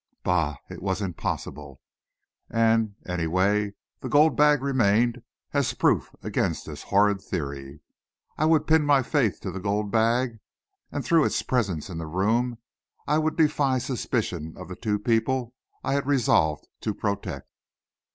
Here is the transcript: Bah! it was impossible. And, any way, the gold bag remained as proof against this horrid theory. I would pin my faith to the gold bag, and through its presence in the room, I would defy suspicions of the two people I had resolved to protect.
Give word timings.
Bah! 0.23 0.57
it 0.67 0.81
was 0.81 0.99
impossible. 0.99 1.79
And, 2.49 2.95
any 3.05 3.27
way, 3.27 3.75
the 3.99 4.09
gold 4.09 4.35
bag 4.35 4.63
remained 4.63 5.21
as 5.53 5.75
proof 5.75 6.09
against 6.23 6.65
this 6.65 6.81
horrid 6.81 7.21
theory. 7.21 7.81
I 8.35 8.45
would 8.45 8.65
pin 8.65 8.83
my 8.83 9.03
faith 9.03 9.39
to 9.41 9.51
the 9.51 9.59
gold 9.59 9.91
bag, 9.91 10.39
and 10.91 11.05
through 11.05 11.25
its 11.25 11.43
presence 11.43 11.87
in 11.87 11.99
the 11.99 12.07
room, 12.07 12.57
I 13.05 13.19
would 13.19 13.35
defy 13.35 13.77
suspicions 13.77 14.57
of 14.57 14.69
the 14.69 14.75
two 14.75 14.97
people 14.97 15.53
I 15.83 15.93
had 15.93 16.07
resolved 16.07 16.67
to 16.79 16.95
protect. 16.95 17.47